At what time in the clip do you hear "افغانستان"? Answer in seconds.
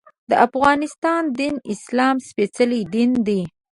0.47-1.23